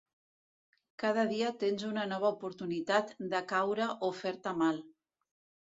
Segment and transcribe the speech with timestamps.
[1.03, 4.85] Cada dia tens una nova oportunitat de caure o fer-te mal.